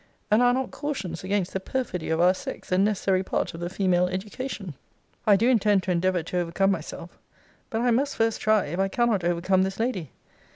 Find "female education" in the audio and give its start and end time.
3.69-4.73